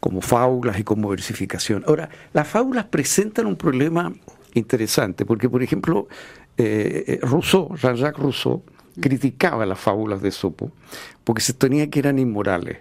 [0.00, 1.84] como fábulas y como versificación.
[1.86, 4.12] Ahora, las fábulas presentan un problema
[4.54, 6.08] interesante, porque por ejemplo,
[6.56, 8.62] eh, Rousseau, Jean-Jacques Rousseau,
[9.00, 10.72] criticaba las fábulas de Sopo
[11.24, 12.78] porque se tenía que eran inmorales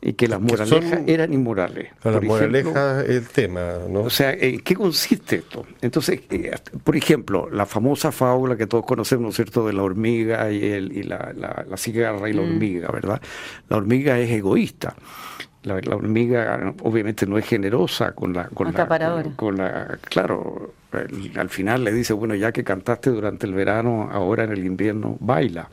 [0.00, 1.88] y que las moralejas eran inmorales.
[2.02, 4.02] Las moralejas es el tema, ¿no?
[4.02, 5.64] O sea, ¿en qué consiste esto?
[5.80, 9.82] Entonces, eh, por ejemplo, la famosa fábula que todos conocemos, ¿no es cierto?, de la
[9.82, 12.44] hormiga y, el, y la, la, cigarra y la mm.
[12.44, 13.22] hormiga, ¿verdad?
[13.70, 14.94] La hormiga es egoísta.
[15.64, 18.48] La, hormiga obviamente no es generosa con la...
[18.48, 20.74] Con la, con, la, claro,
[21.36, 25.16] al final le dice, bueno, ya que cantaste durante el verano, ahora en el invierno,
[25.20, 25.68] baila.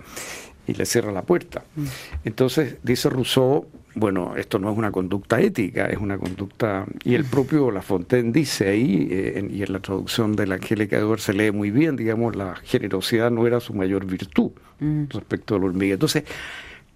[0.66, 1.64] Y le cierra la puerta.
[1.76, 1.86] Mm.
[2.24, 6.86] Entonces, dice Rousseau, bueno, esto no es una conducta ética, es una conducta...
[7.04, 10.98] Y el propio La Fontaine dice ahí, eh, y en la traducción de la Angélica
[10.98, 15.06] Edwards se lee muy bien, digamos, la generosidad no era su mayor virtud mm.
[15.10, 15.94] respecto a la hormiga.
[15.96, 16.24] Entonces,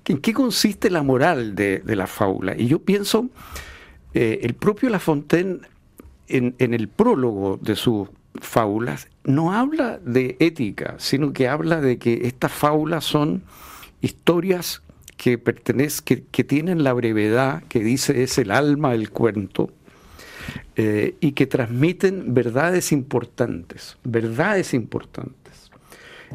[0.07, 2.55] ¿en qué consiste la moral de, la fábula?
[2.57, 3.29] Y yo pienso,
[4.13, 5.59] eh, el propio La Fontaine,
[6.27, 12.27] en, el prólogo de sus fábulas, no habla de ética, sino que habla de que
[12.27, 13.43] estas fábulas son
[14.01, 14.81] historias
[15.17, 19.71] que, que, tienen la brevedad que dice es el alma del cuento
[20.75, 25.44] eh, y que transmiten verdades importantes, verdades importantes.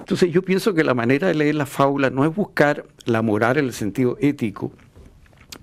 [0.00, 3.58] Entonces yo pienso que la manera de leer la fábula no es buscar la moral
[3.58, 4.72] en el sentido ético,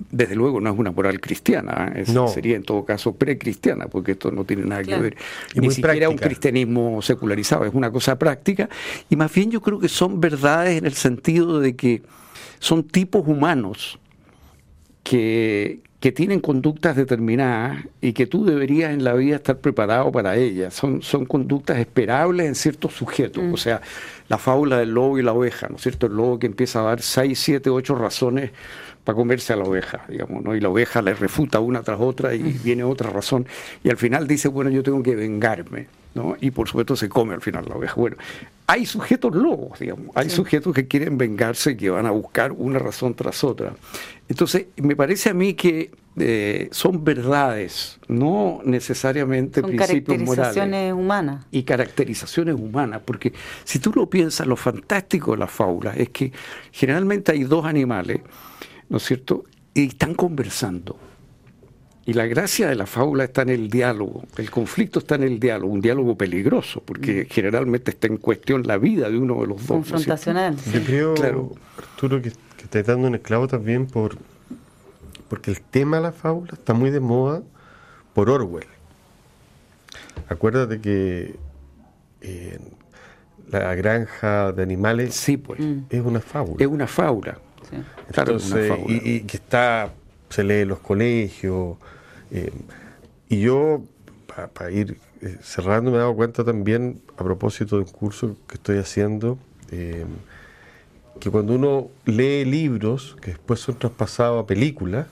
[0.10, 2.06] desde luego no es una moral cristiana, ¿eh?
[2.32, 5.18] sería en todo caso precristiana, porque esto no tiene nada que ver,
[5.56, 8.70] ni siquiera un cristianismo secularizado, es una cosa práctica,
[9.10, 12.04] y más bien yo creo que son verdades en el sentido de que
[12.60, 14.00] son tipos humanos
[15.04, 15.82] que,
[16.16, 20.74] tienen conductas determinadas y que tú deberías en la vida estar preparado para ellas.
[20.74, 23.44] Son, son conductas esperables en ciertos sujetos.
[23.44, 23.54] Mm.
[23.54, 23.82] O sea,
[24.30, 26.08] la fábula del lobo y la oveja, ¿no es cierto?
[26.08, 28.52] El lobo que empieza a dar seis, siete, ocho razones
[29.08, 30.54] para comerse a la oveja, digamos, ¿no?
[30.54, 33.48] Y la oveja le refuta una tras otra y viene otra razón.
[33.82, 35.88] Y al final dice, bueno, yo tengo que vengarme.
[36.42, 37.96] Y por supuesto se come al final la oveja.
[37.96, 38.18] Bueno,
[38.66, 42.80] hay sujetos lobos, digamos, hay sujetos que quieren vengarse y que van a buscar una
[42.80, 43.74] razón tras otra.
[44.28, 51.46] Entonces, me parece a mí que eh, son verdades, no necesariamente son principios caracterizaciones humanas.
[51.52, 53.32] Y caracterizaciones humanas, porque
[53.64, 56.34] si tú lo piensas, lo fantástico de la fábula es que
[56.74, 58.20] generalmente hay dos animales,
[58.90, 59.46] ¿no es cierto?
[59.74, 60.98] Y están conversando.
[62.06, 65.40] Y la gracia de la fábula está en el diálogo, el conflicto está en el
[65.40, 67.34] diálogo, un diálogo peligroso, porque mm.
[67.34, 69.68] generalmente está en cuestión la vida de uno de los dos.
[69.68, 70.56] Confrontacional.
[70.74, 71.56] Yo creo, claro.
[71.78, 74.18] Arturo, que, que estás dando un esclavo también por
[75.30, 77.42] porque el tema de la fábula está muy de moda
[78.14, 78.66] por Orwell.
[80.30, 81.36] Acuérdate que
[82.22, 82.60] eh,
[83.50, 85.60] la granja de animales sí, pues.
[85.90, 86.58] es una fábula.
[86.60, 87.40] Es una fábula.
[88.88, 89.92] Y, que está,
[90.30, 91.78] se lee en los colegios,
[92.32, 92.52] eh,
[93.30, 93.84] y yo,
[94.54, 98.56] para ir eh, cerrando, me he dado cuenta también, a propósito de un curso que
[98.56, 99.38] estoy haciendo,
[99.72, 100.06] eh,
[101.20, 105.08] que cuando uno lee libros que después son traspasados a películas,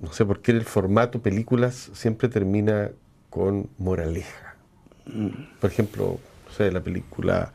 [0.00, 2.90] no sé por qué el formato películas siempre termina
[3.28, 4.56] con moraleja.
[5.06, 5.28] Mm.
[5.60, 7.52] Por ejemplo, no sé, la película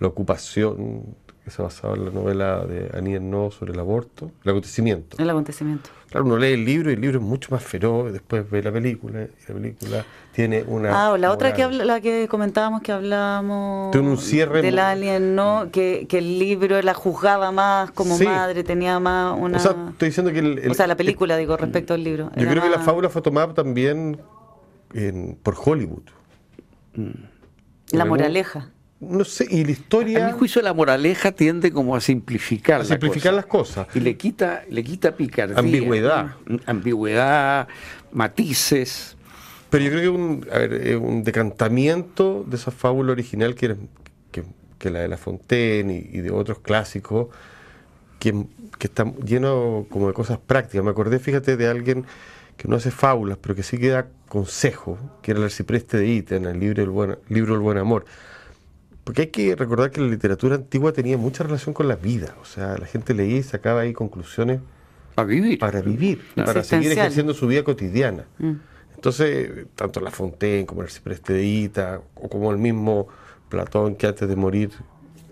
[0.00, 4.50] La ocupación que se basaba en la novela de Annie No sobre el aborto, el
[4.50, 5.18] acontecimiento.
[5.20, 5.90] El acontecimiento.
[6.08, 8.72] Claro, uno lee el libro y el libro es mucho más feroz, después ve la
[8.72, 11.08] película y la película tiene una...
[11.12, 15.68] Ah, la otra que la que comentábamos que hablábamos tiene un cierre del Alien, ¿no?
[15.70, 19.58] Que, que, el libro la juzgaba más como madre, tenía más una...
[19.58, 20.38] O sea, estoy diciendo que...
[20.38, 22.30] El, o sea, la película, digo, respecto al libro.
[22.36, 24.18] Yo creo que la fábula fue tomada también
[25.42, 26.04] por Hollywood.
[27.90, 28.70] La moraleja
[29.08, 30.26] no sé, y la historia...
[30.26, 33.86] A mi juicio la moraleja tiende como a simplificar, a simplificar las cosas.
[33.94, 35.58] Y le quita, le quita picardía.
[35.58, 36.36] Ambigüedad.
[36.66, 37.68] Ambigüedad,
[38.12, 39.16] matices.
[39.70, 43.76] Pero yo creo que un, a ver, un decantamiento de esa fábula original que,
[44.30, 47.28] que, la de La Fontaine y, de otros clásicos,
[48.18, 48.44] que,
[48.78, 50.84] que está lleno como de cosas prácticas.
[50.84, 52.04] Me acordé, fíjate, de alguien
[52.56, 56.06] que no hace fábulas, pero que sí que da consejo, que era el arcipreste de
[56.06, 58.04] Ita en el libro El Buen, libro el Buen Amor
[59.04, 62.34] porque hay que recordar que la literatura antigua tenía mucha relación con la vida.
[62.40, 64.60] O sea, la gente leía y sacaba ahí conclusiones.
[65.14, 65.58] Para vivir.
[65.58, 68.24] Para vivir, para seguir ejerciendo su vida cotidiana.
[68.38, 68.52] Mm.
[68.96, 73.06] Entonces, tanto La Fontaine como el cipreste de Ita, o como el mismo
[73.50, 74.70] Platón que antes de morir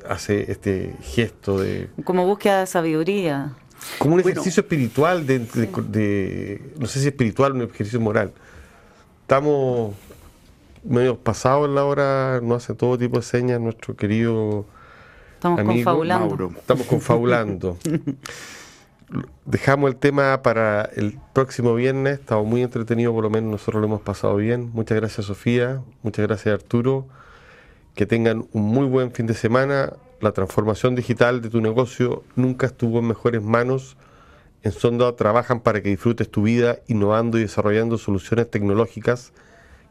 [0.06, 1.88] hace este gesto de...
[2.04, 3.54] Como búsqueda de sabiduría.
[3.98, 8.32] Como un ejercicio espiritual, de, no sé si espiritual o un ejercicio moral.
[9.22, 9.94] Estamos
[10.84, 14.66] medio pasados en la hora, no hace todo tipo de señas nuestro querido
[15.42, 16.52] Estamos confabulando.
[16.56, 17.76] Estamos confabulando.
[19.44, 22.20] Dejamos el tema para el próximo viernes.
[22.20, 24.70] Estamos muy entretenidos, por lo menos nosotros lo hemos pasado bien.
[24.72, 25.82] Muchas gracias, Sofía.
[26.04, 27.08] Muchas gracias, Arturo.
[27.96, 29.94] Que tengan un muy buen fin de semana.
[30.20, 33.96] La transformación digital de tu negocio nunca estuvo en mejores manos.
[34.62, 39.32] En Sonda trabajan para que disfrutes tu vida innovando y desarrollando soluciones tecnológicas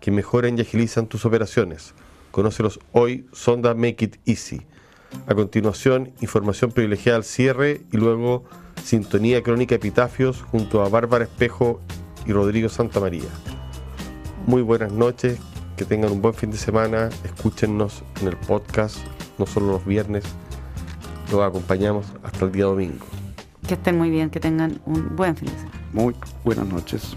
[0.01, 1.93] que mejoren y agilizan tus operaciones.
[2.31, 4.61] Conócelos hoy, Sonda Make It Easy.
[5.27, 8.43] A continuación, información privilegiada al cierre y luego
[8.83, 11.79] Sintonía Crónica Epitafios junto a Bárbara Espejo
[12.25, 13.29] y Rodrigo Santa María.
[14.47, 15.39] Muy buenas noches,
[15.77, 18.97] que tengan un buen fin de semana, escúchennos en el podcast,
[19.37, 20.23] no solo los viernes,
[21.31, 23.05] los acompañamos hasta el día domingo.
[23.67, 25.79] Que estén muy bien, que tengan un buen fin de semana.
[25.93, 27.15] Muy buenas noches.